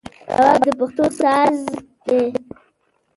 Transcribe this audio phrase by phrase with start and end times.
[0.37, 1.55] رباب د پښتو ساز
[2.07, 2.23] دی